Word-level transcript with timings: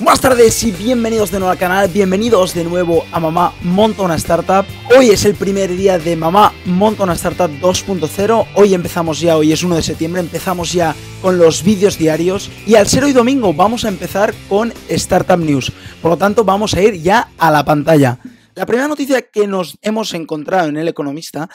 Buenas 0.00 0.22
tardes 0.22 0.62
y 0.62 0.72
bienvenidos 0.72 1.30
de 1.30 1.38
nuevo 1.38 1.52
al 1.52 1.58
canal, 1.58 1.86
bienvenidos 1.88 2.54
de 2.54 2.64
nuevo 2.64 3.04
a 3.12 3.20
Mamá 3.20 3.52
Monta 3.60 4.00
una 4.00 4.14
Startup. 4.14 4.64
Hoy 4.96 5.10
es 5.10 5.26
el 5.26 5.34
primer 5.34 5.76
día 5.76 5.98
de 5.98 6.16
Mamá 6.16 6.54
Monta 6.64 7.02
una 7.02 7.12
Startup 7.12 7.50
2.0. 7.50 8.46
Hoy 8.54 8.72
empezamos 8.72 9.20
ya, 9.20 9.36
hoy 9.36 9.52
es 9.52 9.62
1 9.62 9.76
de 9.76 9.82
septiembre, 9.82 10.22
empezamos 10.22 10.72
ya 10.72 10.96
con 11.20 11.36
los 11.36 11.62
vídeos 11.62 11.98
diarios. 11.98 12.50
Y 12.66 12.76
al 12.76 12.88
ser 12.88 13.04
hoy 13.04 13.12
domingo 13.12 13.52
vamos 13.52 13.84
a 13.84 13.88
empezar 13.88 14.32
con 14.48 14.72
Startup 14.88 15.38
News. 15.38 15.70
Por 16.00 16.12
lo 16.12 16.16
tanto, 16.16 16.44
vamos 16.44 16.72
a 16.72 16.80
ir 16.80 16.94
ya 17.02 17.28
a 17.36 17.50
la 17.50 17.62
pantalla. 17.62 18.18
La 18.54 18.64
primera 18.64 18.88
noticia 18.88 19.20
que 19.20 19.46
nos 19.46 19.76
hemos 19.82 20.14
encontrado 20.14 20.70
en 20.70 20.78
El 20.78 20.88
Economista 20.88 21.50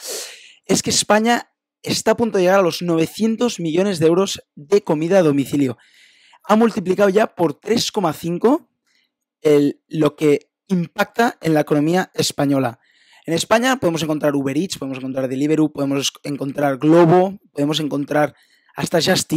es 0.66 0.82
que 0.82 0.90
España 0.90 1.50
está 1.82 2.12
a 2.12 2.16
punto 2.16 2.38
de 2.38 2.44
llegar 2.44 2.60
a 2.60 2.62
los 2.62 2.80
900 2.80 3.58
millones 3.58 3.98
de 3.98 4.06
euros 4.06 4.40
de 4.54 4.84
comida 4.84 5.18
a 5.18 5.22
domicilio. 5.22 5.78
Ha 6.48 6.56
multiplicado 6.56 7.08
ya 7.08 7.26
por 7.26 7.60
3,5 7.60 8.66
lo 9.88 10.16
que 10.16 10.50
impacta 10.68 11.38
en 11.40 11.54
la 11.54 11.60
economía 11.60 12.10
española. 12.14 12.80
En 13.26 13.34
España 13.34 13.76
podemos 13.76 14.02
encontrar 14.02 14.34
Uber 14.36 14.56
Eats, 14.56 14.78
podemos 14.78 14.98
encontrar 14.98 15.28
Deliveroo, 15.28 15.72
podemos 15.72 16.12
encontrar 16.22 16.78
Globo, 16.78 17.38
podemos 17.52 17.80
encontrar 17.80 18.34
hasta 18.76 19.00
Just 19.00 19.32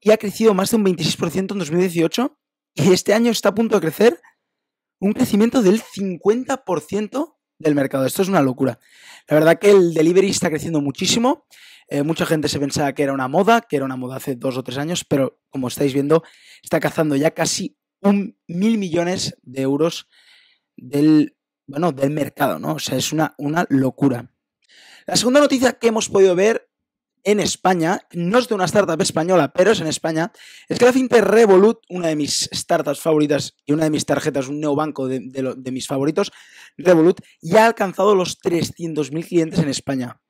y 0.00 0.10
ha 0.10 0.16
crecido 0.16 0.54
más 0.54 0.70
de 0.70 0.76
un 0.76 0.84
26% 0.84 1.52
en 1.52 1.58
2018 1.58 2.38
y 2.74 2.92
este 2.92 3.14
año 3.14 3.32
está 3.32 3.48
a 3.48 3.54
punto 3.54 3.74
de 3.74 3.80
crecer 3.80 4.20
un 5.00 5.12
crecimiento 5.12 5.62
del 5.62 5.82
50% 5.82 7.36
del 7.58 7.74
mercado. 7.74 8.06
Esto 8.06 8.22
es 8.22 8.28
una 8.28 8.42
locura. 8.42 8.78
La 9.28 9.34
verdad 9.34 9.58
que 9.58 9.70
el 9.70 9.94
delivery 9.94 10.30
está 10.30 10.48
creciendo 10.48 10.80
muchísimo. 10.80 11.46
Eh, 11.88 12.02
mucha 12.02 12.26
gente 12.26 12.48
se 12.48 12.60
pensaba 12.60 12.92
que 12.92 13.02
era 13.02 13.12
una 13.12 13.28
moda, 13.28 13.62
que 13.62 13.76
era 13.76 13.84
una 13.84 13.96
moda 13.96 14.16
hace 14.16 14.36
dos 14.36 14.56
o 14.56 14.62
tres 14.62 14.78
años, 14.78 15.04
pero 15.04 15.40
como 15.48 15.68
estáis 15.68 15.94
viendo, 15.94 16.22
está 16.62 16.80
cazando 16.80 17.16
ya 17.16 17.30
casi 17.30 17.78
un 18.00 18.38
mil 18.46 18.78
millones 18.78 19.36
de 19.42 19.62
euros 19.62 20.08
del, 20.76 21.36
bueno, 21.66 21.92
del 21.92 22.10
mercado, 22.10 22.58
¿no? 22.58 22.74
O 22.74 22.78
sea, 22.78 22.98
es 22.98 23.12
una, 23.12 23.34
una 23.38 23.66
locura. 23.70 24.30
La 25.06 25.16
segunda 25.16 25.40
noticia 25.40 25.72
que 25.72 25.88
hemos 25.88 26.08
podido 26.10 26.34
ver 26.34 26.68
en 27.24 27.40
España, 27.40 28.00
no 28.12 28.38
es 28.38 28.48
de 28.48 28.54
una 28.54 28.64
startup 28.64 29.00
española, 29.00 29.52
pero 29.52 29.72
es 29.72 29.80
en 29.80 29.86
España, 29.86 30.32
es 30.68 30.78
que 30.78 30.84
la 30.84 30.92
fintech 30.92 31.22
Revolut, 31.22 31.80
una 31.88 32.08
de 32.08 32.16
mis 32.16 32.48
startups 32.52 33.00
favoritas 33.00 33.54
y 33.66 33.72
una 33.72 33.84
de 33.84 33.90
mis 33.90 34.06
tarjetas, 34.06 34.48
un 34.48 34.60
neobanco 34.60 35.08
de, 35.08 35.20
de, 35.20 35.72
mis 35.72 35.86
favoritos, 35.86 36.32
Revolut, 36.76 37.20
ya 37.42 37.64
ha 37.64 37.66
alcanzado 37.66 38.14
los 38.14 38.40
300.000 38.40 39.26
clientes 39.26 39.58
en 39.58 39.68
España. 39.68 40.20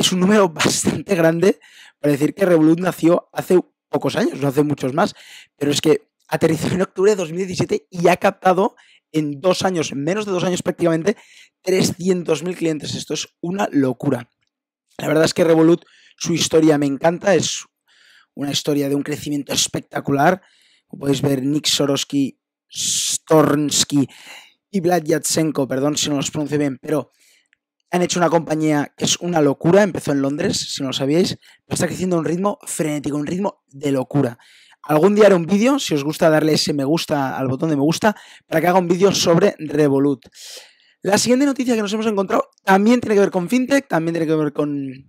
Es 0.00 0.12
un 0.12 0.20
número 0.20 0.48
bastante 0.64 1.14
grande 1.14 1.60
para 1.98 2.12
decir 2.12 2.34
que 2.34 2.46
Revolut 2.46 2.80
nació 2.80 3.28
hace 3.34 3.60
pocos 3.90 4.16
años, 4.16 4.40
no 4.40 4.48
hace 4.48 4.62
muchos 4.62 4.94
más, 4.94 5.14
pero 5.58 5.70
es 5.70 5.82
que 5.82 6.08
aterrizó 6.26 6.68
en 6.68 6.80
octubre 6.80 7.10
de 7.10 7.16
2017 7.16 7.86
y 7.90 8.08
ha 8.08 8.16
captado 8.16 8.76
en 9.12 9.42
dos 9.42 9.62
años, 9.62 9.92
menos 9.94 10.24
de 10.24 10.32
dos 10.32 10.44
años 10.44 10.62
prácticamente, 10.62 11.18
300.000 11.64 12.56
clientes. 12.56 12.94
Esto 12.94 13.12
es 13.12 13.28
una 13.42 13.68
locura. 13.72 14.30
La 14.96 15.06
verdad 15.06 15.24
es 15.24 15.34
que 15.34 15.44
Revolut 15.44 15.84
su 16.16 16.32
historia 16.32 16.78
me 16.78 16.86
encanta, 16.86 17.34
es 17.34 17.66
una 18.32 18.52
historia 18.52 18.88
de 18.88 18.94
un 18.94 19.02
crecimiento 19.02 19.52
espectacular. 19.52 20.40
Como 20.86 21.00
podéis 21.00 21.20
ver, 21.20 21.42
Nick 21.42 21.66
Sorosky, 21.66 22.40
Stornsky 22.72 24.08
y 24.70 24.80
Vlad 24.80 25.02
Yatsenko, 25.02 25.68
perdón 25.68 25.98
si 25.98 26.08
no 26.08 26.16
los 26.16 26.30
pronuncio 26.30 26.56
bien, 26.56 26.78
pero 26.80 27.12
han 27.90 28.02
hecho 28.02 28.20
una 28.20 28.30
compañía 28.30 28.92
que 28.96 29.04
es 29.04 29.16
una 29.18 29.40
locura, 29.40 29.82
empezó 29.82 30.12
en 30.12 30.22
Londres, 30.22 30.58
si 30.74 30.82
no 30.82 30.88
lo 30.88 30.92
sabíais, 30.92 31.38
pero 31.66 31.74
está 31.74 31.86
creciendo 31.86 32.16
a 32.16 32.20
un 32.20 32.24
ritmo 32.24 32.58
frenético, 32.62 33.16
un 33.16 33.26
ritmo 33.26 33.62
de 33.68 33.90
locura. 33.92 34.38
Algún 34.82 35.14
día 35.14 35.26
haré 35.26 35.34
un 35.34 35.46
vídeo, 35.46 35.78
si 35.78 35.94
os 35.94 36.04
gusta 36.04 36.30
darle 36.30 36.54
ese 36.54 36.72
me 36.72 36.84
gusta 36.84 37.36
al 37.36 37.48
botón 37.48 37.68
de 37.68 37.76
me 37.76 37.82
gusta, 37.82 38.16
para 38.46 38.60
que 38.60 38.68
haga 38.68 38.78
un 38.78 38.88
vídeo 38.88 39.12
sobre 39.12 39.54
Revolut. 39.58 40.26
La 41.02 41.18
siguiente 41.18 41.46
noticia 41.46 41.74
que 41.74 41.82
nos 41.82 41.92
hemos 41.92 42.06
encontrado 42.06 42.50
también 42.64 43.00
tiene 43.00 43.14
que 43.14 43.20
ver 43.20 43.30
con 43.30 43.48
FinTech, 43.48 43.88
también 43.88 44.14
tiene 44.14 44.26
que 44.26 44.36
ver 44.36 44.52
con, 44.52 45.08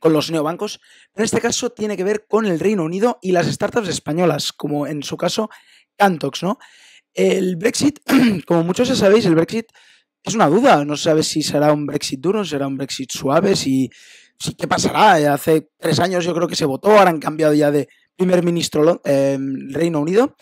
con 0.00 0.12
los 0.12 0.30
neobancos, 0.30 0.80
pero 1.12 1.22
en 1.22 1.24
este 1.24 1.40
caso 1.40 1.70
tiene 1.70 1.96
que 1.96 2.04
ver 2.04 2.26
con 2.26 2.46
el 2.46 2.58
Reino 2.58 2.84
Unido 2.84 3.18
y 3.20 3.32
las 3.32 3.46
startups 3.46 3.88
españolas, 3.88 4.52
como 4.52 4.86
en 4.86 5.02
su 5.02 5.16
caso 5.16 5.50
Cantox, 5.96 6.42
¿no? 6.42 6.58
El 7.14 7.56
Brexit, 7.56 8.00
como 8.46 8.62
muchos 8.62 8.88
ya 8.88 8.94
sabéis, 8.94 9.26
el 9.26 9.34
Brexit 9.34 9.66
es 10.22 10.34
una 10.34 10.48
duda, 10.48 10.84
no 10.84 10.96
se 10.96 11.04
sabe 11.04 11.22
si 11.22 11.42
será 11.42 11.72
un 11.72 11.86
Brexit 11.86 12.20
duro, 12.20 12.44
será 12.44 12.66
un 12.66 12.76
Brexit 12.76 13.10
suave, 13.10 13.56
si, 13.56 13.90
qué 14.58 14.66
pasará. 14.66 15.32
Hace 15.32 15.70
tres 15.78 16.00
años 16.00 16.24
yo 16.24 16.34
creo 16.34 16.48
que 16.48 16.56
se 16.56 16.64
votó, 16.64 16.90
ahora 16.90 17.10
han 17.10 17.20
cambiado 17.20 17.54
ya 17.54 17.70
de 17.70 17.88
primer 18.16 18.42
ministro 18.44 19.00
eh, 19.04 19.38
Reino 19.70 20.00
Unido. 20.00 20.36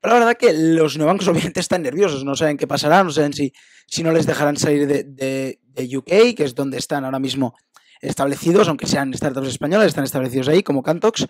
Pero 0.00 0.14
la 0.14 0.20
verdad 0.20 0.36
que 0.38 0.52
los 0.52 0.98
neobancos 0.98 1.26
obviamente 1.28 1.60
están 1.60 1.82
nerviosos, 1.82 2.24
no 2.24 2.36
saben 2.36 2.56
qué 2.56 2.66
pasará, 2.66 3.02
no 3.02 3.10
saben 3.10 3.32
si, 3.32 3.52
si 3.86 4.02
no 4.02 4.12
les 4.12 4.26
dejarán 4.26 4.56
salir 4.56 4.86
de, 4.86 5.04
de, 5.04 5.60
de 5.62 5.96
UK, 5.96 6.36
que 6.36 6.44
es 6.44 6.54
donde 6.54 6.78
están 6.78 7.04
ahora 7.04 7.18
mismo 7.18 7.54
establecidos, 8.00 8.68
aunque 8.68 8.86
sean 8.86 9.14
startups 9.14 9.48
españolas, 9.48 9.88
están 9.88 10.04
establecidos 10.04 10.48
ahí 10.48 10.62
como 10.62 10.82
Cantox, 10.82 11.26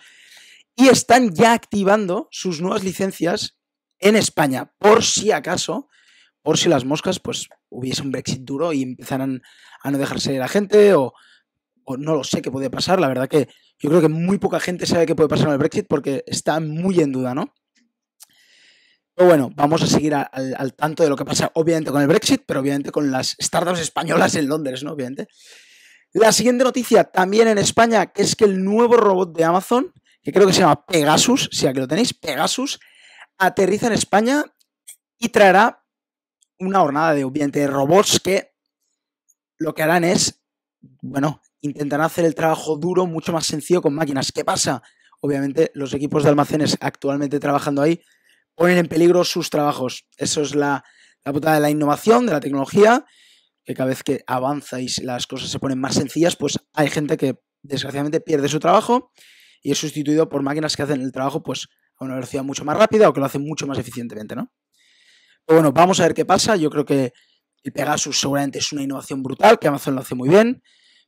y 0.76 0.88
están 0.88 1.32
ya 1.32 1.52
activando 1.52 2.28
sus 2.32 2.60
nuevas 2.60 2.82
licencias 2.82 3.56
en 4.00 4.16
España, 4.16 4.72
por 4.78 5.04
si 5.04 5.30
acaso, 5.30 5.88
por 6.44 6.58
si 6.58 6.68
las 6.68 6.84
moscas, 6.84 7.18
pues 7.20 7.48
hubiese 7.70 8.02
un 8.02 8.12
Brexit 8.12 8.42
duro 8.42 8.74
y 8.74 8.82
empezaran 8.82 9.40
a 9.82 9.90
no 9.90 9.96
dejarse 9.96 10.38
la 10.38 10.46
gente, 10.46 10.92
o, 10.92 11.14
no 11.96 12.14
lo 12.14 12.22
sé 12.22 12.42
qué 12.42 12.50
puede 12.50 12.68
pasar. 12.68 13.00
La 13.00 13.08
verdad 13.08 13.28
que 13.28 13.48
yo 13.78 13.88
creo 13.88 14.02
que 14.02 14.08
muy 14.08 14.36
poca 14.36 14.60
gente 14.60 14.84
sabe 14.84 15.06
qué 15.06 15.14
puede 15.14 15.30
pasar 15.30 15.46
con 15.46 15.54
el 15.54 15.58
Brexit 15.58 15.86
porque 15.88 16.22
está 16.26 16.60
muy 16.60 17.00
en 17.00 17.12
duda, 17.12 17.34
¿no? 17.34 17.54
Pero 19.14 19.28
bueno, 19.28 19.50
vamos 19.54 19.82
a 19.82 19.86
seguir 19.86 20.14
al, 20.14 20.28
al, 20.58 20.74
tanto 20.74 21.02
de 21.02 21.08
lo 21.08 21.16
que 21.16 21.24
pasa, 21.24 21.50
obviamente, 21.54 21.90
con 21.90 22.02
el 22.02 22.08
Brexit, 22.08 22.42
pero 22.46 22.60
obviamente 22.60 22.90
con 22.90 23.10
las 23.10 23.36
startups 23.40 23.80
españolas 23.80 24.34
en 24.34 24.46
Londres, 24.46 24.82
¿no? 24.82 24.92
Obviamente. 24.92 25.28
La 26.12 26.30
siguiente 26.30 26.62
noticia, 26.62 27.04
también 27.04 27.48
en 27.48 27.56
España, 27.56 28.12
que 28.12 28.20
es 28.20 28.36
que 28.36 28.44
el 28.44 28.62
nuevo 28.62 28.98
robot 28.98 29.34
de 29.34 29.44
Amazon, 29.44 29.94
que 30.22 30.30
creo 30.30 30.46
que 30.46 30.52
se 30.52 30.60
llama 30.60 30.84
Pegasus, 30.84 31.48
si 31.52 31.66
aquí 31.66 31.80
lo 31.80 31.88
tenéis, 31.88 32.12
Pegasus, 32.12 32.80
aterriza 33.38 33.86
en 33.86 33.94
España 33.94 34.44
y 35.18 35.30
traerá 35.30 35.83
una 36.58 36.80
jornada 36.80 37.14
de, 37.14 37.24
obviamente, 37.24 37.66
robots 37.66 38.20
que 38.20 38.52
lo 39.58 39.74
que 39.74 39.82
harán 39.82 40.04
es, 40.04 40.42
bueno, 41.02 41.40
intentarán 41.60 42.06
hacer 42.06 42.24
el 42.24 42.34
trabajo 42.34 42.76
duro 42.76 43.06
mucho 43.06 43.32
más 43.32 43.46
sencillo 43.46 43.82
con 43.82 43.94
máquinas. 43.94 44.32
¿Qué 44.32 44.44
pasa? 44.44 44.82
Obviamente, 45.20 45.70
los 45.74 45.94
equipos 45.94 46.22
de 46.22 46.28
almacenes 46.30 46.76
actualmente 46.80 47.40
trabajando 47.40 47.82
ahí 47.82 48.02
ponen 48.54 48.78
en 48.78 48.88
peligro 48.88 49.24
sus 49.24 49.50
trabajos. 49.50 50.06
Eso 50.16 50.42
es 50.42 50.54
la, 50.54 50.84
la 51.24 51.32
putada 51.32 51.54
de 51.54 51.60
la 51.60 51.70
innovación, 51.70 52.26
de 52.26 52.32
la 52.32 52.40
tecnología 52.40 53.04
que 53.64 53.74
cada 53.74 53.88
vez 53.88 54.02
que 54.02 54.22
avanza 54.26 54.80
y 54.80 54.88
las 55.02 55.26
cosas 55.26 55.50
se 55.50 55.58
ponen 55.58 55.80
más 55.80 55.94
sencillas, 55.94 56.36
pues 56.36 56.58
hay 56.74 56.88
gente 56.90 57.16
que 57.16 57.40
desgraciadamente 57.62 58.20
pierde 58.20 58.48
su 58.48 58.60
trabajo 58.60 59.10
y 59.62 59.72
es 59.72 59.78
sustituido 59.78 60.28
por 60.28 60.42
máquinas 60.42 60.76
que 60.76 60.82
hacen 60.82 61.00
el 61.00 61.12
trabajo 61.12 61.42
pues 61.42 61.68
a 61.96 62.04
una 62.04 62.14
velocidad 62.14 62.44
mucho 62.44 62.64
más 62.64 62.76
rápida 62.76 63.08
o 63.08 63.12
que 63.12 63.20
lo 63.20 63.26
hacen 63.26 63.42
mucho 63.42 63.66
más 63.66 63.78
eficientemente, 63.78 64.36
¿no? 64.36 64.52
Pero 65.46 65.60
bueno, 65.60 65.72
vamos 65.72 66.00
a 66.00 66.04
ver 66.04 66.14
qué 66.14 66.24
pasa. 66.24 66.56
Yo 66.56 66.70
creo 66.70 66.84
que 66.84 67.12
el 67.62 67.72
Pegasus 67.72 68.20
seguramente 68.20 68.58
es 68.58 68.72
una 68.72 68.82
innovación 68.82 69.22
brutal, 69.22 69.58
que 69.58 69.68
Amazon 69.68 69.94
lo 69.94 70.02
hace 70.02 70.14
muy 70.14 70.28
bien. 70.28 70.62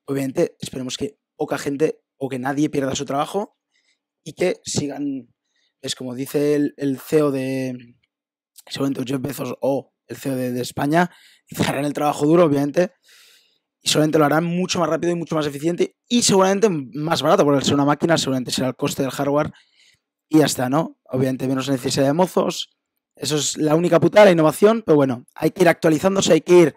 Obviamente, 0.06 0.56
esperemos 0.60 0.96
que 0.96 1.18
poca 1.36 1.58
gente 1.58 2.00
o 2.16 2.28
que 2.28 2.38
nadie 2.38 2.70
pierda 2.70 2.94
su 2.94 3.04
trabajo 3.04 3.56
y 4.24 4.32
que 4.32 4.60
sigan, 4.64 5.28
es 5.82 5.94
como 5.94 6.14
dice 6.14 6.54
el, 6.54 6.98
CEO 6.98 7.30
de, 7.30 7.76
seguramente 8.68 9.04
Jeff 9.06 9.20
Bezos 9.20 9.54
o 9.60 9.92
el 10.06 10.16
CEO 10.16 10.36
de, 10.36 10.60
España, 10.60 11.10
harán 11.66 11.84
el 11.84 11.92
trabajo 11.92 12.26
duro, 12.26 12.44
obviamente, 12.44 12.92
y 13.82 13.88
solamente 13.88 14.18
lo 14.18 14.24
harán 14.24 14.44
mucho 14.44 14.80
más 14.80 14.88
rápido 14.88 15.12
y 15.12 15.16
mucho 15.16 15.34
más 15.34 15.46
eficiente 15.46 15.96
y 16.08 16.22
seguramente 16.22 16.68
más 16.70 17.22
barato, 17.22 17.44
porque 17.44 17.58
al 17.58 17.64
ser 17.64 17.74
una 17.74 17.84
máquina 17.84 18.18
seguramente 18.18 18.50
será 18.50 18.68
el 18.68 18.76
coste 18.76 19.02
del 19.02 19.12
hardware 19.12 19.52
y 20.28 20.38
ya 20.38 20.46
está, 20.46 20.68
¿no? 20.68 20.98
Obviamente 21.04 21.46
menos 21.46 21.68
necesidad 21.68 22.06
de 22.06 22.12
mozos, 22.12 22.75
eso 23.16 23.36
es 23.36 23.56
la 23.56 23.74
única 23.74 23.98
puta, 23.98 24.24
la 24.24 24.30
innovación, 24.30 24.82
pero 24.84 24.96
bueno, 24.96 25.26
hay 25.34 25.50
que 25.50 25.62
ir 25.62 25.68
actualizándose, 25.68 26.34
hay 26.34 26.40
que 26.42 26.58
ir 26.58 26.74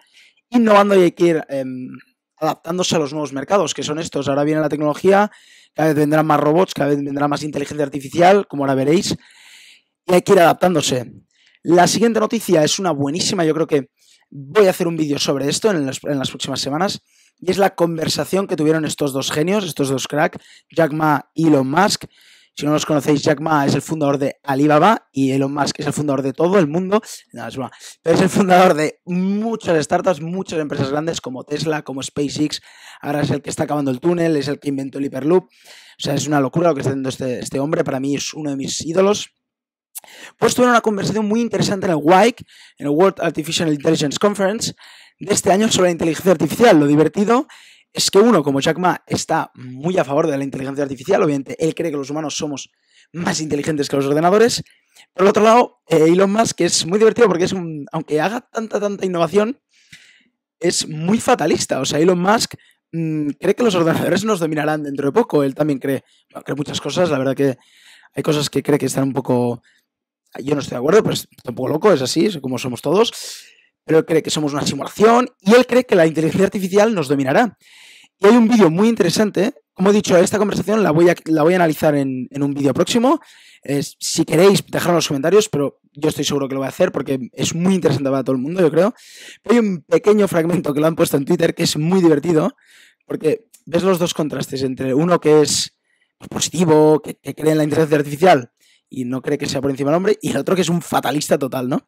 innovando 0.50 0.96
y 0.96 1.04
hay 1.04 1.12
que 1.12 1.26
ir 1.26 1.46
em, 1.50 1.90
adaptándose 2.38 2.96
a 2.96 3.00
los 3.00 3.12
nuevos 3.12 3.34
mercados, 3.34 3.74
que 3.74 3.84
son 3.84 4.00
estos. 4.00 4.28
Ahora 4.28 4.44
viene 4.44 4.62
la 4.62 4.70
tecnología, 4.70 5.32
cada 5.74 5.90
vez 5.90 5.98
vendrán 5.98 6.26
más 6.26 6.40
robots, 6.40 6.74
cada 6.74 6.90
vez 6.90 7.04
vendrá 7.04 7.28
más 7.28 7.44
inteligencia 7.44 7.86
artificial, 7.86 8.48
como 8.48 8.64
ahora 8.64 8.76
veréis, 8.76 9.16
y 10.08 10.14
hay 10.14 10.22
que 10.22 10.32
ir 10.32 10.40
adaptándose. 10.40 11.12
La 11.62 11.88
siguiente 11.88 12.20
noticia 12.20 12.64
es 12.64 12.80
una 12.80 12.92
buenísima, 12.92 13.44
yo 13.44 13.54
creo 13.54 13.68
que 13.68 13.90
Voy 14.32 14.68
a 14.68 14.70
hacer 14.70 14.88
un 14.88 14.96
vídeo 14.96 15.18
sobre 15.18 15.50
esto 15.50 15.72
en 15.72 15.86
las, 15.86 16.00
próximas 16.00 16.62
semanas. 16.62 17.02
Y 17.40 17.50
es 17.50 17.58
la 17.58 17.74
conversación 17.74 18.48
que 18.48 18.56
tuvieron 18.56 18.86
estos 18.86 19.12
dos 19.12 19.32
genios, 19.32 19.66
estos 19.66 19.90
dos 19.90 20.08
cracks, 20.08 20.38
Jack 20.70 20.92
Ma 20.94 21.30
y 21.34 21.48
Elon 21.48 21.70
Musk. 21.70 22.06
Si 22.56 22.66
no 22.66 22.74
los 22.74 22.86
conocéis, 22.86 23.24
Jack 23.24 23.40
Ma 23.40 23.66
es 23.66 23.74
el 23.74 23.82
fundador 23.82 24.18
de 24.18 24.36
Alibaba 24.44 25.08
y 25.14 25.32
Elon 25.32 25.54
Musk 25.54 25.80
es 25.80 25.88
el 25.88 25.94
fundador 25.94 26.22
de 26.22 26.34
todo 26.34 26.60
el 26.60 26.68
mundo. 26.68 27.02
No, 27.32 27.48
es 27.48 27.58
Pero 28.02 28.16
es 28.16 28.22
el 28.22 28.30
fundador 28.30 28.74
de 28.74 29.00
muchas 29.06 29.82
startups, 29.84 30.22
muchas 30.22 30.60
empresas 30.60 30.92
grandes 30.92 31.22
como 31.22 31.46
Tesla, 31.46 31.84
como 31.84 32.04
SpaceX. 32.04 32.62
Ahora 33.02 33.22
es 33.22 33.32
el 33.32 33.42
que 33.42 33.50
está 33.50 33.64
acabando 33.64 33.92
el 33.92 34.00
túnel, 34.00 34.36
es 34.36 34.48
el 34.50 34.60
que 34.60 34.70
inventó 34.70 34.98
el 34.98 35.06
Hyperloop. 35.06 35.46
O 35.46 35.50
sea, 36.02 36.16
es 36.16 36.28
una 36.28 36.42
locura 36.42 36.70
lo 36.70 36.76
que 36.76 36.82
está 36.82 36.92
haciendo 36.92 37.10
este, 37.10 37.40
este 37.40 37.60
hombre. 37.60 37.84
Para 37.84 38.00
mí 38.00 38.16
es 38.16 38.34
uno 38.34 38.50
de 38.50 38.58
mis 38.58 38.82
ídolos. 38.86 39.30
pues 40.38 40.54
tuvieron 40.54 40.72
una 40.72 40.82
conversación 40.82 41.28
muy 41.28 41.42
interesante 41.42 41.86
en 41.86 41.94
el 41.94 42.00
WIC, 42.02 42.42
en 42.78 42.88
el 42.88 42.92
World 42.92 43.22
Artificial 43.22 43.72
Intelligence 43.72 44.18
Conference 44.20 44.74
de 45.20 45.34
este 45.34 45.52
año 45.52 45.70
sobre 45.70 45.88
la 45.88 45.92
inteligencia 45.92 46.32
artificial. 46.32 46.80
Lo 46.80 46.88
divertido 46.88 47.48
es 47.94 48.12
que 48.12 48.20
uno, 48.20 48.44
como 48.44 48.60
Jack 48.60 48.78
Ma, 48.78 49.04
está 49.08 49.52
muy 49.56 49.98
a 49.98 50.04
favor 50.04 50.28
de 50.28 50.38
la 50.38 50.44
inteligencia 50.44 50.84
artificial. 50.84 51.24
Obviamente, 51.24 51.56
él 51.60 51.74
cree 51.74 51.92
que 51.92 51.98
los 51.98 52.10
humanos 52.10 52.36
somos 52.36 52.70
más 53.14 53.42
inteligentes 53.42 53.90
que 53.90 53.96
los 53.96 54.06
ordenadores. 54.06 54.64
Por 55.14 55.24
el 55.24 55.30
otro 55.30 55.44
lado, 55.44 55.82
eh, 55.88 56.06
Elon 56.08 56.32
Musk 56.32 56.62
es 56.62 56.86
muy 56.86 57.00
divertido 57.00 57.28
porque 57.28 57.46
es 57.46 57.54
un, 57.54 57.86
aunque 57.92 58.22
haga 58.22 58.42
tanta, 58.42 58.80
tanta 58.80 59.06
innovación, 59.06 59.60
es 60.60 60.88
muy 60.88 61.20
fatalista. 61.20 61.80
O 61.80 61.86
sea, 61.86 62.00
Elon 62.00 62.20
Musk 62.20 62.54
mm, 62.92 63.30
cree 63.40 63.56
que 63.56 63.64
los 63.64 63.76
ordenadores 63.76 64.24
nos 64.24 64.40
dominarán 64.40 64.84
dentro 64.84 65.08
de 65.08 65.12
poco. 65.12 65.44
Él 65.44 65.56
también 65.56 65.80
cree, 65.80 66.04
cree 66.46 66.56
muchas 66.56 66.80
cosas. 66.80 67.10
La 67.10 67.18
verdad 67.18 67.36
que 67.36 67.58
hay 68.14 68.24
cosas 68.24 68.50
que 68.50 68.62
cree 68.62 68.78
que 68.78 68.86
están 68.86 69.06
un 69.06 69.14
poco... 69.14 69.64
Yo 70.44 70.54
no 70.54 70.62
estoy 70.62 70.76
de 70.76 70.80
acuerdo, 70.80 71.02
pero 71.02 71.14
es 71.16 71.28
un 71.44 71.56
poco 71.56 71.70
loco, 71.70 71.92
es 71.92 72.04
así, 72.04 72.28
es 72.28 72.38
como 72.38 72.60
somos 72.60 72.84
todos 72.84 73.12
pero 73.86 74.00
él 74.00 74.06
cree 74.06 74.22
que 74.22 74.30
somos 74.30 74.54
una 74.54 74.66
simulación 74.66 75.30
y 75.42 75.54
él 75.54 75.66
cree 75.66 75.86
que 75.86 75.96
la 75.96 76.06
inteligencia 76.06 76.46
artificial 76.46 76.94
nos 76.94 77.08
dominará. 77.08 77.58
Y 78.20 78.28
hay 78.28 78.36
un 78.36 78.48
vídeo 78.48 78.70
muy 78.70 78.90
interesante, 78.90 79.54
como 79.74 79.92
he 79.92 79.94
dicho, 79.94 80.18
esta 80.18 80.38
conversación 80.38 80.84
la 80.84 80.92
voy 80.92 81.10
a, 81.10 81.16
la 81.26 81.42
voy 81.42 81.54
a 81.54 81.56
analizar 81.56 81.96
en, 81.96 82.28
un 82.32 82.54
vídeo 82.54 82.74
próximo. 82.74 83.22
si 83.64 84.26
queréis, 84.26 84.66
dejadlo 84.68 84.92
en 84.92 84.96
los 84.98 85.08
comentarios, 85.08 85.48
pero 85.48 85.80
yo 85.94 86.10
estoy 86.10 86.26
seguro 86.26 86.50
que 86.50 86.54
lo 86.54 86.60
voy 86.60 86.66
a 86.66 86.70
hacer 86.70 86.92
porque 86.92 87.30
es 87.32 87.56
muy 87.56 87.76
interesante 87.76 88.10
para 88.10 88.24
todo 88.24 88.36
el 88.36 88.42
mundo, 88.42 88.60
yo 88.60 88.70
creo. 88.70 88.94
hay 89.50 89.60
un 89.60 89.82
pequeño 89.84 90.28
fragmento 90.28 90.74
que 90.74 90.82
lo 90.82 90.88
han 90.88 90.96
puesto 90.96 91.16
en 91.16 91.24
Twitter 91.24 91.56
que 91.56 91.64
es 91.64 91.78
muy 91.78 92.02
divertido, 92.02 92.58
porque 93.06 93.46
ves 93.66 93.84
los 93.84 94.00
dos 94.00 94.14
contrastes 94.14 94.64
entre 94.64 94.94
uno 94.94 95.22
que 95.22 95.42
es 95.42 95.78
positivo, 96.30 97.02
que, 97.02 97.16
que 97.16 97.34
cree 97.34 97.54
en 97.54 97.60
la 97.60 97.64
inteligencia 97.64 97.98
artificial 97.98 98.52
y 98.90 99.06
no 99.06 99.22
cree 99.22 99.38
que 99.38 99.46
sea 99.46 99.62
por 99.62 99.72
encima 99.72 99.92
del 99.92 99.98
hombre, 99.98 100.18
y 100.22 100.32
el 100.32 100.38
otro 100.38 100.56
que 100.56 100.62
es 100.62 100.70
un 100.70 100.82
fatalista 100.82 101.38
total, 101.38 101.70
¿no? 101.70 101.86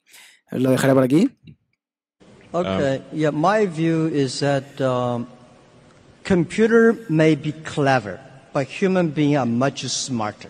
Lo 0.52 0.72
dejaré 0.72 0.94
por 0.94 1.04
aquí. 1.04 1.30
Okay. 2.54 2.98
Um, 2.98 3.04
yeah, 3.14 3.32
my 3.32 3.66
view 3.66 4.08
is 4.08 4.40
that 4.42 4.80
um, 4.82 5.28
computer 6.24 6.98
may 7.10 7.36
be 7.36 7.54
clever, 7.54 8.20
but 8.54 8.68
human 8.68 9.10
beings 9.10 9.38
are 9.38 9.46
much 9.46 9.88
smarter. 9.88 10.50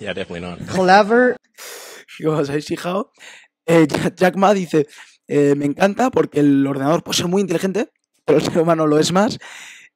Yeah, 0.00 0.14
definitely 0.14 0.40
not. 0.40 0.66
Clever. 0.66 1.36
¿Os 2.24 2.48
habéis 2.48 2.66
fijado? 2.66 3.12
Eh, 3.66 3.86
Jack 4.16 4.36
Ma 4.36 4.54
dice, 4.54 4.86
eh, 5.28 5.54
me 5.56 5.66
encanta 5.66 6.10
porque 6.10 6.40
el 6.40 6.66
ordenador 6.66 7.02
puede 7.02 7.18
ser 7.18 7.28
muy 7.28 7.42
inteligente, 7.42 7.90
pero 8.24 8.38
el 8.38 8.44
ser 8.44 8.58
humano 8.58 8.86
lo 8.86 8.98
es 8.98 9.12
más. 9.12 9.38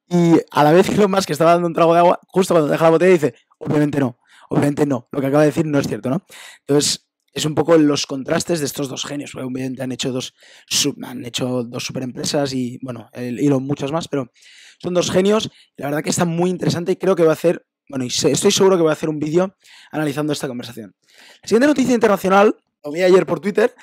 Y 0.07 0.39
a 0.51 0.63
la 0.63 0.71
vez 0.71 0.89
Elon 0.89 1.11
Musk 1.11 1.29
estaba 1.29 1.53
dando 1.53 1.67
un 1.67 1.73
trago 1.73 1.93
de 1.93 1.99
agua, 1.99 2.19
justo 2.27 2.53
cuando 2.53 2.69
deja 2.69 2.83
la 2.83 2.89
botella 2.91 3.11
dice, 3.11 3.35
obviamente 3.59 3.99
no, 3.99 4.17
obviamente 4.49 4.85
no, 4.85 5.07
lo 5.11 5.21
que 5.21 5.27
acaba 5.27 5.43
de 5.43 5.49
decir 5.49 5.65
no 5.65 5.79
es 5.79 5.87
cierto, 5.87 6.09
¿no? 6.09 6.23
Entonces, 6.61 7.08
es 7.33 7.45
un 7.45 7.55
poco 7.55 7.77
los 7.77 8.05
contrastes 8.05 8.59
de 8.59 8.65
estos 8.65 8.89
dos 8.89 9.05
genios. 9.05 9.35
Obviamente 9.35 9.81
han 9.83 9.91
hecho 9.91 10.11
dos, 10.11 10.33
han 11.03 11.25
hecho 11.25 11.63
dos 11.63 11.83
super 11.83 12.03
empresas 12.03 12.53
y, 12.53 12.79
bueno, 12.81 13.09
hilo 13.15 13.59
muchas 13.59 13.91
más, 13.91 14.07
pero 14.07 14.31
son 14.81 14.93
dos 14.93 15.11
genios. 15.11 15.49
La 15.77 15.87
verdad 15.87 16.03
que 16.03 16.09
está 16.09 16.25
muy 16.25 16.49
interesante 16.49 16.91
y 16.91 16.95
creo 16.95 17.15
que 17.15 17.23
va 17.23 17.31
a 17.31 17.33
hacer, 17.33 17.65
bueno, 17.87 18.05
y 18.05 18.07
estoy 18.07 18.51
seguro 18.51 18.77
que 18.77 18.83
va 18.83 18.91
a 18.91 18.93
hacer 18.93 19.09
un 19.09 19.19
vídeo 19.19 19.55
analizando 19.91 20.33
esta 20.33 20.47
conversación. 20.47 20.95
La 21.41 21.47
siguiente 21.47 21.67
noticia 21.67 21.93
internacional, 21.93 22.55
lo 22.83 22.91
vi 22.91 23.01
ayer 23.01 23.25
por 23.25 23.39
Twitter 23.39 23.73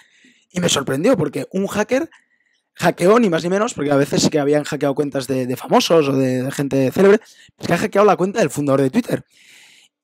y 0.51 0.61
me 0.61 0.69
sorprendió 0.69 1.17
porque 1.17 1.47
un 1.53 1.67
hacker 1.67 2.09
hackeó 2.75 3.19
ni 3.19 3.31
más 3.31 3.43
ni 3.43 3.49
menos, 3.49 3.75
porque 3.75 3.91
a 3.91 3.97
veces 3.97 4.23
sí 4.23 4.29
que 4.29 4.39
habían 4.39 4.65
hackeado 4.65 4.95
cuentas 4.95 5.27
de, 5.27 5.57
famosos 5.57 6.09
o 6.09 6.13
de, 6.13 6.43
de, 6.43 6.51
gente 6.51 6.91
célebre, 6.93 7.21
pues 7.57 7.67
que 7.67 7.75
ha 7.75 7.79
hackeado 7.79 8.07
la 8.07 8.17
cuenta 8.17 8.41
del 8.41 8.51
fundador 8.51 8.83
de 8.83 8.91
Twitter. 8.91 9.25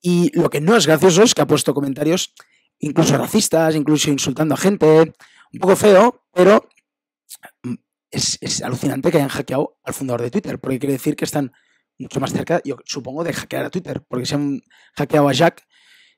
Y 0.01 0.37
lo 0.37 0.49
que 0.49 0.59
no 0.59 0.75
es 0.75 0.85
gracioso 0.85 1.23
es 1.23 1.33
que 1.33 1.41
ha 1.41 1.47
puesto 1.47 1.73
comentarios 1.73 2.33
incluso 2.83 3.17
racistas, 3.17 3.75
incluso 3.75 4.11
insultando 4.11 4.55
a 4.55 4.57
gente, 4.57 5.13
un 5.53 5.59
poco 5.59 5.75
feo, 5.75 6.25
pero 6.33 6.67
mm, 7.63 7.75
es, 8.11 8.61
alucinante 8.61 9.09
que 9.09 9.17
hayan 9.17 9.29
hackeado 9.29 9.77
al 9.83 9.93
fundador 9.93 10.21
de 10.21 10.31
Twitter, 10.31 10.59
porque 10.59 10.79
quiere 10.79 10.93
decir 10.93 11.15
que 11.15 11.25
están 11.25 11.53
mucho 11.97 12.19
más 12.19 12.33
cerca, 12.33 12.61
yo 12.65 12.75
supongo, 12.83 13.23
de 13.23 13.33
hackear 13.33 13.65
a 13.65 13.69
Twitter, 13.69 14.03
porque 14.07 14.25
si 14.25 14.35
han 14.35 14.61
hackeado 14.97 15.29
a 15.29 15.33
Jack, 15.33 15.65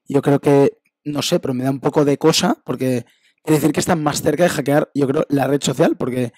yo 0.08 0.22
creo 0.22 0.40
que, 0.40 0.80
no 1.04 1.22
sé, 1.22 1.40
pero 1.40 1.54
me 1.54 1.64
da 1.64 1.70
un 1.70 1.80
poco 1.80 2.04
de 2.04 2.18
cosa, 2.18 2.58
porque 2.66 3.06
quiere 3.44 3.60
decir 3.60 3.72
que 3.72 3.80
están 3.80 4.02
más 4.02 4.22
cerca 4.22 4.44
de 4.44 4.50
hackear, 4.50 4.90
yo 4.96 5.08
creo, 5.08 5.26
la 5.30 5.46
red 5.48 5.62
social, 5.62 5.96
porque 5.98 6.34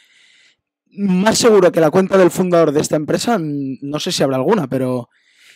más 0.90 1.38
seguro 1.38 1.72
que 1.72 1.80
la 1.80 1.92
cuenta 1.92 2.18
del 2.18 2.32
fundador 2.32 2.74
de 2.74 2.82
esta 2.82 2.98
empresa, 2.98 3.38
no 3.40 4.00
sé 4.00 4.12
si 4.12 4.24
habrá 4.24 4.38
alguna, 4.38 4.68
pero 4.68 5.10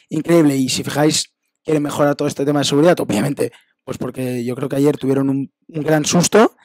increíble. 0.09 0.55
Y 0.55 0.69
si 0.69 0.83
fijáis, 0.83 1.33
quiere 1.63 1.79
mejorar 1.79 2.15
todo 2.15 2.27
este 2.27 2.45
tema 2.45 2.59
de 2.59 2.65
seguridad, 2.65 2.99
obviamente 2.99 3.51
pues 3.83 3.97
porque 3.97 4.43
yo 4.43 4.55
creo 4.55 4.69
que 4.69 4.75
ayer 4.75 4.97
tuvieron 4.97 5.29
un, 5.29 5.51
gran 5.67 6.05
susto. 6.05 6.55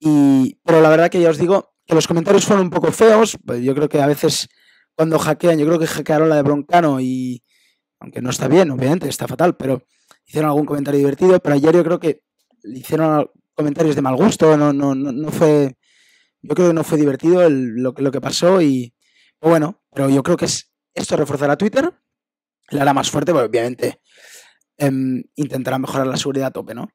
Y, 0.00 0.58
pero 0.64 0.80
la 0.80 0.90
verdad 0.90 1.10
que 1.10 1.20
ya 1.20 1.30
os 1.30 1.38
digo 1.38 1.74
que 1.86 1.94
los 1.94 2.06
comentarios 2.06 2.44
fueron 2.44 2.66
un 2.66 2.70
poco 2.70 2.92
feos. 2.92 3.38
Pues 3.44 3.62
yo 3.62 3.74
creo 3.74 3.88
que 3.88 4.00
a 4.00 4.06
veces 4.06 4.48
cuando 4.94 5.18
hackean, 5.18 5.58
yo 5.58 5.66
creo 5.66 5.78
que 5.78 5.86
hackearon 5.86 6.28
la 6.28 6.36
de 6.36 6.42
Broncano 6.42 7.00
y, 7.00 7.42
aunque 8.00 8.22
no 8.22 8.30
está 8.30 8.48
bien, 8.48 8.70
obviamente, 8.70 9.08
está 9.08 9.26
fatal, 9.26 9.56
pero 9.56 9.82
hicieron 10.26 10.50
algún 10.50 10.66
comentario 10.66 10.98
divertido. 10.98 11.38
Pero 11.40 11.54
ayer 11.54 11.74
yo 11.74 11.84
creo 11.84 12.00
que 12.00 12.22
hicieron 12.64 13.30
comentarios 13.54 13.96
de 13.96 14.02
mal 14.02 14.16
gusto, 14.16 14.56
no, 14.56 14.72
no, 14.72 14.94
no, 14.94 15.30
fue, 15.32 15.76
yo 16.42 16.54
creo 16.54 16.68
que 16.68 16.74
no 16.74 16.84
fue 16.84 16.96
divertido 16.96 17.48
lo, 17.50 17.92
lo 17.96 18.10
que 18.12 18.20
pasó 18.20 18.62
y 18.62 18.94
bueno, 19.40 19.82
pero 19.92 20.08
yo 20.08 20.22
creo 20.22 20.36
que 20.36 20.44
es, 20.44 20.72
esto 20.94 21.16
reforzará 21.16 21.56
Twitter, 21.56 21.92
le 22.70 22.80
hará 22.80 22.92
más 22.92 23.10
fuerte, 23.10 23.32
porque 23.32 23.48
obviamente 23.48 24.00
Em, 24.78 25.24
intentará 25.34 25.76
mejorar 25.78 26.06
la 26.06 26.16
seguridad 26.16 26.46
a 26.46 26.50
tope, 26.52 26.72
¿no? 26.72 26.88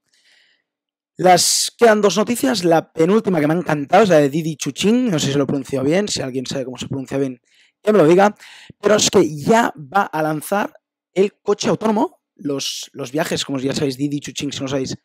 Las 1.18 1.71
quedan 1.77 2.01
dos 2.01 2.18
noticias. 2.18 2.63
La 2.63 2.94
penúltima 2.94 3.41
que 3.41 3.47
me 3.47 3.53
ha 3.53 3.57
encantado 3.57 4.03
es 4.03 4.09
la 4.09 4.18
de 4.18 4.30
Didi 4.30 4.56
Chuching. 4.56 5.12
No 5.12 5.19
sé 5.19 5.33
si 5.33 5.38
lo 5.38 5.45
pronuncio 5.45 5.83
bien. 5.83 6.07
Si 6.07 6.21
alguien 6.21 6.45
sabe 6.45 6.65
cómo 6.65 6.77
se 6.77 6.88
pronuncia 6.88 7.18
bien, 7.18 7.41
que 7.83 7.91
me 7.91 8.00
lo 8.00 8.07
diga. 8.07 8.35
Pero 8.81 8.95
es 8.95 9.12
que 9.12 9.35
ya 9.35 9.74
va 9.77 10.03
a 10.03 10.24
lanzar 10.24 10.74
el 11.13 11.33
coche 11.41 11.69
autónomo. 11.69 12.21
Los, 12.35 12.89
viajes, 13.12 13.45
como 13.45 13.59
ya 13.59 13.75
sabéis, 13.75 13.97
Didi 13.97 14.19
Chuching, 14.21 14.51
si 14.51 14.62
no 14.62 14.68
sabéis, 14.68 14.97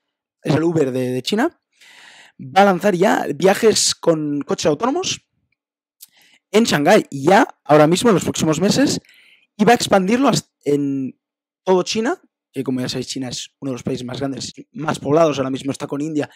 es 0.43 0.55
el 0.55 0.63
Uber 0.63 0.93
de, 0.93 1.21
China. 1.23 1.61
Va 2.41 2.63
a 2.63 2.65
lanzar 2.65 2.95
ya 2.95 3.27
viajes 3.35 3.95
con 3.95 4.41
coches 4.43 4.67
autónomos 4.67 5.21
en 6.53 6.65
Shanghái. 6.65 7.07
Ya, 7.11 7.47
ahora 7.65 7.87
mismo, 7.87 8.11
en 8.11 8.15
los 8.15 8.25
próximos 8.25 8.61
meses. 8.61 9.01
Y 9.57 9.65
va 9.65 9.73
a 9.73 9.75
expandirlo 9.75 10.31
en 10.65 11.19
todo 11.65 11.83
China 11.83 12.23
que 12.59 12.65
como 12.65 12.81
ya 12.81 12.89
sabéis, 12.89 13.07
China 13.07 13.29
es 13.29 13.51
uno 13.61 13.71
de 13.71 13.75
los 13.75 13.83
países 13.83 14.05
más 14.05 14.19
grandes, 14.19 14.53
más 14.73 14.99
poblados, 14.99 15.39
ahora 15.39 15.51
mismo 15.51 15.71
está 15.71 15.87
con 15.87 16.01
India, 16.01 16.29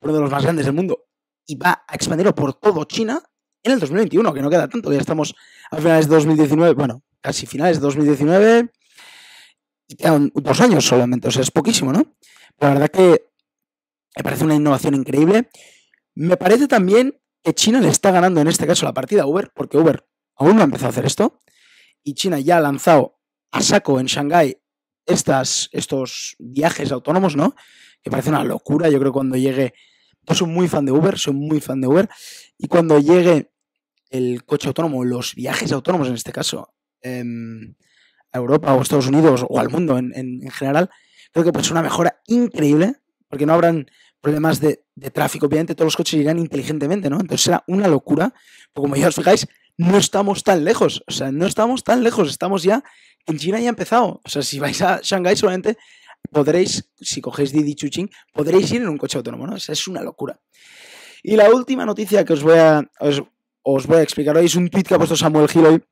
uno 0.00 0.14
de 0.14 0.20
los 0.20 0.30
más 0.30 0.42
grandes 0.42 0.66
del 0.66 0.74
mundo, 0.74 1.06
y 1.46 1.54
va 1.54 1.84
a 1.86 1.94
expandirlo 1.94 2.34
por 2.34 2.54
todo 2.54 2.84
China 2.84 3.22
en 3.62 3.72
el 3.72 3.80
2021, 3.80 4.34
que 4.34 4.42
no 4.42 4.50
queda 4.50 4.68
tanto, 4.68 4.92
ya 4.92 4.98
estamos 4.98 5.34
a 5.70 5.76
finales 5.76 6.08
de 6.08 6.14
2019, 6.16 6.74
bueno, 6.74 7.02
casi 7.20 7.46
finales 7.46 7.76
de 7.76 7.82
2019, 7.82 8.70
y 9.88 9.94
quedan 9.94 10.32
dos 10.34 10.60
años 10.60 10.84
solamente, 10.84 11.28
o 11.28 11.30
sea, 11.30 11.42
es 11.42 11.50
poquísimo, 11.50 11.92
¿no? 11.92 12.16
la 12.58 12.68
verdad 12.68 12.88
que 12.90 13.30
me 14.16 14.22
parece 14.24 14.44
una 14.44 14.54
innovación 14.54 14.94
increíble. 14.94 15.48
Me 16.14 16.36
parece 16.36 16.66
también 16.66 17.18
que 17.42 17.54
China 17.54 17.80
le 17.80 17.88
está 17.88 18.10
ganando 18.10 18.40
en 18.40 18.48
este 18.48 18.66
caso 18.66 18.84
la 18.84 18.92
partida 18.92 19.22
a 19.22 19.26
Uber, 19.26 19.50
porque 19.54 19.78
Uber 19.78 20.04
aún 20.36 20.56
no 20.56 20.62
ha 20.62 20.64
empezado 20.64 20.88
a 20.88 20.90
hacer 20.90 21.06
esto, 21.06 21.40
y 22.02 22.14
China 22.14 22.38
ya 22.40 22.58
ha 22.58 22.60
lanzado 22.60 23.20
a 23.52 23.62
saco 23.62 24.00
en 24.00 24.06
Shanghái 24.06 24.59
estas, 25.10 25.68
estos 25.72 26.36
viajes 26.38 26.92
autónomos, 26.92 27.36
¿no? 27.36 27.54
Que 28.02 28.10
parece 28.10 28.30
una 28.30 28.44
locura. 28.44 28.88
Yo 28.88 28.98
creo 28.98 29.12
que 29.12 29.16
cuando 29.16 29.36
llegue. 29.36 29.74
Yo 30.22 30.34
soy 30.34 30.48
muy 30.48 30.68
fan 30.68 30.84
de 30.84 30.92
Uber, 30.92 31.18
soy 31.18 31.34
muy 31.34 31.60
fan 31.60 31.80
de 31.80 31.86
Uber. 31.86 32.08
Y 32.58 32.68
cuando 32.68 32.98
llegue 32.98 33.50
el 34.10 34.44
coche 34.44 34.68
autónomo, 34.68 35.04
los 35.04 35.34
viajes 35.34 35.72
autónomos 35.72 36.08
en 36.08 36.14
este 36.14 36.32
caso, 36.32 36.74
em, 37.00 37.74
a 38.32 38.38
Europa 38.38 38.74
o 38.74 38.82
Estados 38.82 39.06
Unidos 39.06 39.44
o 39.48 39.58
al 39.58 39.70
mundo 39.70 39.98
en, 39.98 40.40
general, 40.50 40.90
creo 41.32 41.50
que 41.50 41.58
es 41.58 41.70
una 41.70 41.82
mejora 41.82 42.20
increíble, 42.26 42.96
porque 43.28 43.46
no 43.46 43.54
habrán 43.54 43.86
problemas 44.20 44.60
de, 44.60 44.84
tráfico. 45.12 45.46
Obviamente 45.46 45.74
todos 45.74 45.86
los 45.86 45.96
coches 45.96 46.20
irán 46.20 46.38
inteligentemente, 46.38 47.08
¿no? 47.08 47.16
Entonces 47.16 47.42
será 47.42 47.64
una 47.66 47.88
locura. 47.88 48.34
Porque 48.72 48.84
como 48.84 48.96
ya 48.96 49.08
os 49.08 49.14
fijáis, 49.14 49.46
no 49.78 49.96
estamos 49.96 50.44
tan 50.44 50.64
lejos. 50.64 51.02
O 51.06 51.12
sea, 51.12 51.32
no 51.32 51.46
estamos 51.46 51.84
tan 51.84 52.04
lejos. 52.04 52.28
Estamos 52.28 52.62
ya 52.62 52.84
en 53.26 53.38
China 53.38 53.58
ya 53.60 53.66
ha 53.66 53.70
empezado. 53.70 54.20
O 54.24 54.28
sea, 54.28 54.42
si 54.42 54.58
vais 54.58 54.80
a 54.82 55.00
Shanghái 55.02 55.36
solamente 55.36 55.76
podréis, 56.30 56.90
si 57.00 57.20
cogéis 57.20 57.52
Didi 57.52 57.74
Chuching, 57.74 58.10
podréis 58.32 58.70
ir 58.72 58.82
en 58.82 58.88
un 58.88 58.98
coche 58.98 59.18
autónomo, 59.18 59.46
¿no? 59.46 59.56
Esa 59.56 59.72
es 59.72 59.88
una 59.88 60.02
locura. 60.02 60.38
Y 61.22 61.36
la 61.36 61.50
última 61.50 61.84
noticia 61.84 62.24
que 62.24 62.32
os 62.32 62.42
voy 62.42 62.58
a, 62.58 62.82
os, 63.62 63.86
voy 63.86 63.98
a 63.98 64.02
explicar 64.02 64.36
hoy 64.36 64.46
es 64.46 64.54
un 64.54 64.68
tweet 64.68 64.84
que 64.84 64.94
ha 64.94 64.98
puesto 64.98 65.16
Samuel 65.16 65.48
Hill 65.52 65.84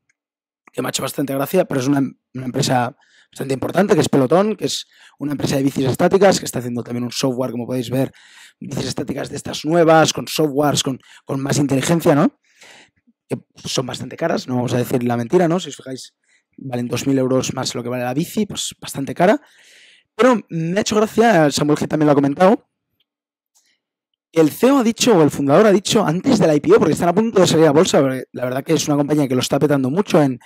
que 0.72 0.82
me 0.82 0.88
ha 0.88 0.90
hecho 0.90 1.02
bastante 1.02 1.34
gracia, 1.34 1.64
pero 1.64 1.80
es 1.80 1.88
una, 1.88 2.02
empresa 2.34 2.96
bastante 3.32 3.54
importante, 3.54 3.94
que 3.94 4.00
es 4.00 4.08
Pelotón, 4.08 4.56
que 4.56 4.66
es 4.66 4.86
una 5.18 5.32
empresa 5.32 5.56
de 5.56 5.62
bicis 5.62 5.86
estáticas, 5.86 6.38
que 6.38 6.44
está 6.44 6.60
haciendo 6.60 6.82
también 6.82 7.04
un 7.04 7.10
software, 7.10 7.50
como 7.50 7.66
podéis 7.66 7.90
ver, 7.90 8.12
bicis 8.60 8.86
estáticas 8.86 9.30
de 9.30 9.36
estas 9.36 9.64
nuevas, 9.64 10.12
con 10.12 10.28
softwares, 10.28 10.82
con, 10.82 11.00
con 11.24 11.40
más 11.40 11.58
inteligencia, 11.58 12.14
¿no? 12.14 12.38
Que 13.28 13.38
son 13.64 13.86
bastante 13.86 14.16
caras, 14.16 14.46
no 14.46 14.56
vamos 14.56 14.74
a 14.74 14.78
decir 14.78 15.02
la 15.02 15.16
mentira, 15.16 15.48
¿no? 15.48 15.58
Si 15.58 15.70
os 15.70 15.76
fijáis, 15.76 16.14
valen 16.58 16.88
2.000 16.88 17.18
euros 17.18 17.54
más 17.54 17.74
lo 17.74 17.82
que 17.82 17.88
vale 17.88 18.04
la 18.04 18.14
bici, 18.14 18.46
pues 18.46 18.74
bastante 18.80 19.14
cara. 19.14 19.40
Pero 20.14 20.40
me 20.48 20.78
ha 20.78 20.80
hecho 20.80 20.96
gracia, 20.96 21.50
Samuel 21.50 21.78
G 21.78 21.88
también 21.88 22.06
lo 22.06 22.12
ha 22.12 22.16
comentado, 22.16 22.68
el 24.32 24.50
CEO 24.50 24.78
ha 24.78 24.84
dicho, 24.84 25.16
o 25.16 25.22
el 25.22 25.30
fundador 25.30 25.66
ha 25.66 25.72
dicho, 25.72 26.04
antes 26.04 26.38
de 26.38 26.46
la 26.46 26.54
IPO, 26.54 26.78
porque 26.78 26.92
están 26.92 27.08
a 27.08 27.14
punto 27.14 27.40
de 27.40 27.46
salir 27.46 27.66
a 27.66 27.72
bolsa, 27.72 28.00
la 28.00 28.44
verdad 28.44 28.64
que 28.64 28.74
es 28.74 28.86
una 28.86 28.96
compañía 28.96 29.26
que 29.26 29.34
lo 29.34 29.40
está 29.40 29.58
petando 29.58 29.90
mucho 29.90 30.22
en, 30.22 30.38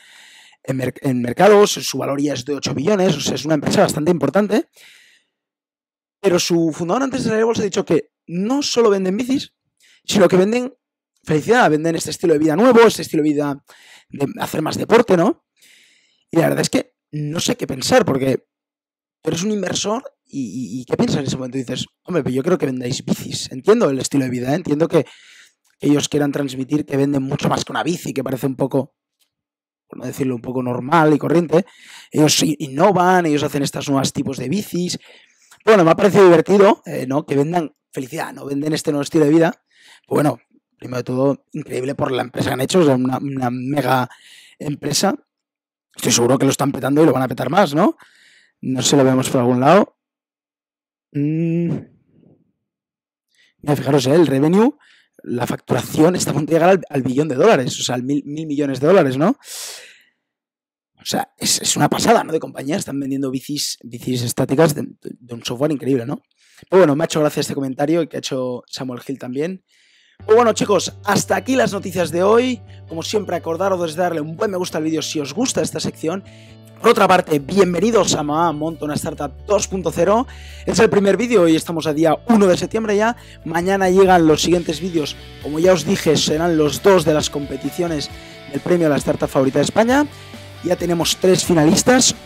en, 0.62 1.22
mercados, 1.22 1.72
su 1.72 1.98
valor 1.98 2.20
ya 2.20 2.34
es 2.34 2.44
de 2.44 2.54
8 2.54 2.74
billones, 2.74 3.16
o 3.16 3.20
sea, 3.20 3.34
es 3.34 3.44
una 3.44 3.54
empresa 3.54 3.82
bastante 3.82 4.10
importante. 4.10 4.68
Pero 6.20 6.38
su 6.38 6.72
fundador 6.72 7.02
antes 7.02 7.24
de 7.24 7.30
salir 7.30 7.42
a 7.42 7.46
bolsa 7.46 7.62
ha 7.62 7.64
dicho 7.64 7.84
que 7.84 8.10
no 8.28 8.62
solo 8.62 8.90
venden 8.90 9.16
bicis, 9.16 9.54
sino 10.04 10.28
que 10.28 10.36
venden 10.36 10.72
felicidad, 11.24 11.68
venden 11.68 11.96
este 11.96 12.10
estilo 12.10 12.34
de 12.34 12.38
vida 12.38 12.54
nuevo, 12.54 12.80
este 12.82 13.02
estilo 13.02 13.24
de 13.24 13.28
vida 13.30 13.64
de 14.08 14.28
hacer 14.40 14.62
más 14.62 14.76
deporte, 14.76 15.16
¿no? 15.16 15.41
Y 16.32 16.38
la 16.38 16.48
verdad 16.48 16.62
es 16.62 16.70
que 16.70 16.94
no 17.12 17.38
sé 17.40 17.56
qué 17.56 17.66
pensar, 17.66 18.04
porque 18.06 18.46
tú 19.22 19.30
eres 19.30 19.42
un 19.44 19.52
inversor 19.52 20.02
y, 20.24 20.84
¿qué 20.86 20.96
piensas 20.96 21.18
en 21.18 21.26
ese 21.26 21.36
momento? 21.36 21.58
dices, 21.58 21.84
hombre, 22.04 22.22
pero 22.22 22.34
yo 22.34 22.42
creo 22.42 22.56
que 22.56 22.64
vendáis 22.64 23.04
bicis. 23.04 23.52
Entiendo 23.52 23.90
el 23.90 23.98
estilo 23.98 24.24
de 24.24 24.30
vida, 24.30 24.52
¿eh? 24.52 24.56
entiendo 24.56 24.88
que 24.88 25.04
ellos 25.78 26.08
quieran 26.08 26.32
transmitir 26.32 26.86
que 26.86 26.96
venden 26.96 27.22
mucho 27.22 27.50
más 27.50 27.66
que 27.66 27.72
una 27.72 27.82
bici, 27.82 28.14
que 28.14 28.24
parece 28.24 28.46
un 28.46 28.56
poco, 28.56 28.94
por 29.86 29.98
no 29.98 30.06
decirlo, 30.06 30.34
un 30.34 30.40
poco 30.40 30.62
normal 30.62 31.12
y 31.12 31.18
corriente. 31.18 31.66
Ellos 32.10 32.42
innovan, 32.42 33.26
ellos 33.26 33.42
hacen 33.42 33.62
estos 33.62 33.90
nuevos 33.90 34.14
tipos 34.14 34.38
de 34.38 34.48
bicis. 34.48 34.98
Bueno, 35.66 35.84
me 35.84 35.90
ha 35.90 35.96
parecido 35.96 36.24
divertido, 36.24 36.82
eh, 36.86 37.04
¿no? 37.06 37.26
Que 37.26 37.36
vendan 37.36 37.74
felicidad, 37.92 38.32
no 38.32 38.46
venden 38.46 38.72
este 38.72 38.90
nuevo 38.90 39.02
estilo 39.02 39.26
de 39.26 39.32
vida. 39.32 39.52
Pues 40.06 40.22
bueno, 40.22 40.40
primero 40.78 40.98
de 40.98 41.04
todo, 41.04 41.44
increíble 41.52 41.94
por 41.94 42.10
la 42.10 42.22
empresa 42.22 42.48
que 42.48 42.54
han 42.54 42.60
hecho, 42.62 42.80
es 42.80 42.88
una, 42.88 43.18
una 43.18 43.50
mega 43.50 44.08
empresa. 44.58 45.14
Estoy 45.96 46.12
seguro 46.12 46.38
que 46.38 46.46
lo 46.46 46.50
están 46.50 46.72
petando 46.72 47.02
y 47.02 47.06
lo 47.06 47.12
van 47.12 47.22
a 47.22 47.28
petar 47.28 47.50
más, 47.50 47.74
¿no? 47.74 47.96
No 48.60 48.82
sé 48.82 48.90
si 48.90 48.96
lo 48.96 49.04
vemos 49.04 49.28
por 49.28 49.40
algún 49.40 49.60
lado. 49.60 49.96
Mm. 51.12 51.92
Mira, 53.62 53.76
fijaros, 53.76 54.06
¿eh? 54.06 54.14
el 54.14 54.26
revenue, 54.26 54.76
la 55.22 55.46
facturación 55.46 56.16
está 56.16 56.30
a 56.30 56.34
punto 56.34 56.52
de 56.52 56.58
llegar 56.58 56.80
al, 56.88 57.02
billón 57.02 57.28
de 57.28 57.36
dólares, 57.36 57.78
o 57.78 57.82
sea, 57.82 57.94
al 57.94 58.02
mil, 58.02 58.24
millones 58.24 58.80
de 58.80 58.86
dólares, 58.86 59.16
¿no? 59.16 59.36
O 61.00 61.04
sea, 61.04 61.32
es, 61.36 61.76
una 61.76 61.88
pasada, 61.88 62.24
¿no? 62.24 62.32
De 62.32 62.40
compañía, 62.40 62.76
están 62.76 62.98
vendiendo 62.98 63.30
bicis, 63.30 63.78
bicis 63.82 64.22
estáticas 64.22 64.74
de, 64.74 64.86
un 65.30 65.44
software 65.44 65.72
increíble, 65.72 66.06
¿no? 66.06 66.22
Pero 66.68 66.80
bueno, 66.80 66.96
me 66.96 67.04
ha 67.04 67.06
hecho 67.06 67.20
gracia 67.20 67.40
este 67.40 67.54
comentario 67.54 68.08
que 68.08 68.16
ha 68.16 68.18
hecho 68.18 68.62
Samuel 68.66 69.02
Hill 69.06 69.18
también. 69.18 69.64
Pues 70.24 70.36
bueno 70.36 70.52
chicos, 70.52 70.92
hasta 71.04 71.36
aquí 71.36 71.56
las 71.56 71.72
noticias 71.72 72.10
de 72.10 72.22
hoy. 72.22 72.60
Como 72.88 73.02
siempre, 73.02 73.36
acordaros 73.36 73.94
de 73.94 74.02
darle 74.02 74.20
un 74.20 74.36
buen 74.36 74.50
me 74.50 74.56
gusta 74.56 74.78
al 74.78 74.84
vídeo 74.84 75.02
si 75.02 75.20
os 75.20 75.34
gusta 75.34 75.62
esta 75.62 75.80
sección 75.80 76.24
por 76.82 76.90
otra 76.90 77.06
parte, 77.06 77.38
bienvenidos 77.38 78.16
a 78.16 78.24
Mamá 78.24 78.50
Monto 78.50 78.84
una 78.84 78.94
Startup 78.94 79.30
2.0. 79.46 80.26
Es 80.66 80.80
el 80.80 80.90
primer 80.90 81.16
vídeo 81.16 81.46
y 81.46 81.54
estamos 81.54 81.86
a 81.86 81.94
día 81.94 82.18
1 82.26 82.44
de 82.48 82.56
septiembre 82.56 82.96
ya. 82.96 83.14
Mañana 83.44 83.88
llegan 83.88 84.26
los 84.26 84.42
siguientes 84.42 84.80
vídeos. 84.80 85.14
Como 85.44 85.60
ya 85.60 85.74
os 85.74 85.86
dije, 85.86 86.16
serán 86.16 86.56
los 86.56 86.82
dos 86.82 87.04
de 87.04 87.14
las 87.14 87.30
competiciones 87.30 88.10
del 88.50 88.60
premio 88.60 88.88
a 88.88 88.90
la 88.90 88.96
Startup 88.96 89.28
favorita 89.28 89.60
de 89.60 89.66
España. 89.66 90.06
Ya 90.64 90.74
tenemos 90.74 91.16
tres 91.18 91.44
finalistas. 91.44 92.16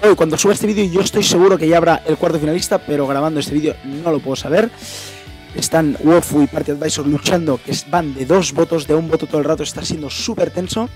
Hoy, 0.00 0.14
cuando 0.14 0.38
suba 0.38 0.52
este 0.52 0.68
vídeo, 0.68 0.84
yo 0.84 1.00
estoy 1.00 1.24
seguro 1.24 1.58
que 1.58 1.66
ya 1.66 1.78
habrá 1.78 2.00
el 2.06 2.16
cuarto 2.16 2.38
finalista, 2.38 2.78
pero 2.78 3.08
grabando 3.08 3.40
este 3.40 3.54
vídeo 3.54 3.74
no 3.82 4.12
lo 4.12 4.20
puedo 4.20 4.36
saber. 4.36 4.70
Están 5.54 5.96
Wofu 6.02 6.42
y 6.42 6.46
Party 6.46 6.72
Advisor 6.72 7.06
luchando, 7.06 7.60
que 7.64 7.72
van 7.90 8.14
de 8.14 8.26
dos 8.26 8.52
votos, 8.52 8.86
de 8.86 8.94
un 8.94 9.08
voto 9.08 9.26
todo 9.26 9.38
el 9.38 9.44
rato, 9.44 9.62
está 9.62 9.84
siendo 9.84 10.10
súper 10.10 10.50
tenso. 10.50 10.88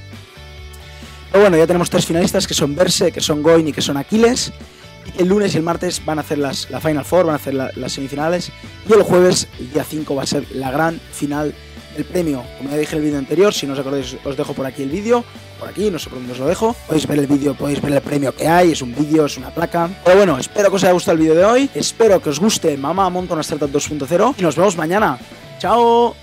Pero 1.30 1.42
bueno, 1.42 1.56
ya 1.56 1.66
tenemos 1.66 1.90
tres 1.90 2.06
finalistas 2.06 2.46
que 2.46 2.54
son 2.54 2.74
Verse, 2.74 3.12
que 3.12 3.20
son 3.20 3.42
Goin 3.42 3.68
y 3.68 3.72
que 3.72 3.82
son 3.82 3.96
Aquiles. 3.96 4.52
El 5.16 5.28
lunes 5.28 5.54
y 5.54 5.58
el 5.58 5.62
martes 5.62 6.04
van 6.04 6.18
a 6.18 6.22
hacer 6.22 6.38
las, 6.38 6.70
la 6.70 6.80
Final 6.80 7.04
Four, 7.04 7.26
van 7.26 7.34
a 7.34 7.36
hacer 7.36 7.54
las 7.54 7.92
semifinales. 7.92 8.50
Y 8.88 8.92
el 8.92 9.02
jueves, 9.02 9.48
el 9.58 9.72
día 9.72 9.84
5, 9.84 10.14
va 10.14 10.22
a 10.22 10.26
ser 10.26 10.44
la 10.54 10.70
gran 10.70 11.00
final 11.12 11.54
del 11.98 12.06
premio. 12.06 12.44
Como 12.56 12.70
ya 12.70 12.76
dije 12.76 12.92
en 12.92 12.98
el 12.98 13.04
vídeo 13.04 13.18
anterior, 13.18 13.52
si 13.52 13.66
no 13.66 13.72
os 13.74 13.78
acordáis, 13.78 14.16
os 14.24 14.36
dejo 14.36 14.54
por 14.54 14.64
aquí 14.64 14.82
el 14.82 14.88
vídeo. 14.88 15.24
Por 15.58 15.68
aquí, 15.68 15.90
no 15.90 15.98
sé 15.98 16.08
por 16.08 16.18
dónde 16.18 16.32
os 16.32 16.38
lo 16.38 16.46
dejo. 16.46 16.74
Podéis 16.86 17.06
ver 17.06 17.18
el 17.18 17.26
vídeo, 17.26 17.54
podéis 17.54 17.82
ver 17.82 17.92
el 17.92 18.00
premio 18.00 18.34
que 18.34 18.46
hay. 18.46 18.72
Es 18.72 18.82
un 18.82 18.94
vídeo, 18.94 19.26
es 19.26 19.36
una 19.36 19.50
placa. 19.50 19.90
Pero 20.04 20.16
bueno, 20.16 20.38
espero 20.38 20.70
que 20.70 20.76
os 20.76 20.84
haya 20.84 20.92
gustado 20.92 21.16
el 21.16 21.22
vídeo 21.22 21.34
de 21.34 21.44
hoy. 21.44 21.70
Espero 21.74 22.22
que 22.22 22.30
os 22.30 22.38
guste 22.38 22.76
Mamá 22.76 23.10
Monta 23.10 23.34
una 23.34 23.42
Startup 23.42 23.70
2.0. 23.70 24.34
Y 24.38 24.42
nos 24.42 24.56
vemos 24.56 24.76
mañana. 24.76 25.18
¡Chao! 25.58 26.18